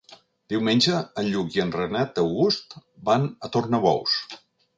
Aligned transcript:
Diumenge 0.51 1.01
en 1.21 1.29
Lluc 1.35 1.57
i 1.57 1.61
en 1.65 1.73
Renat 1.75 2.23
August 2.23 2.75
van 3.11 3.29
a 3.49 3.53
Tornabous. 3.59 4.19